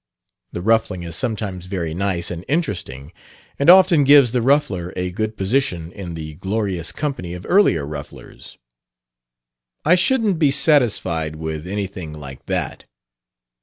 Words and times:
The 0.51 0.63
ruffling 0.63 1.03
is 1.03 1.15
sometimes 1.15 1.67
very 1.67 1.93
nice 1.93 2.31
and 2.31 2.43
interesting 2.47 3.13
and 3.59 3.69
often 3.69 4.03
gives 4.03 4.31
the 4.31 4.41
ruffler 4.41 4.91
a 4.95 5.11
good 5.11 5.37
position 5.37 5.91
in 5.91 6.15
the 6.15 6.33
glorious 6.33 6.91
company 6.91 7.35
of 7.35 7.45
earlier 7.47 7.85
rufflers" 7.85 8.57
"I 9.85 9.93
shouldn't 9.93 10.39
be 10.39 10.49
satisfied 10.49 11.35
with 11.35 11.67
anything 11.67 12.13
like 12.13 12.47
that. 12.47 12.85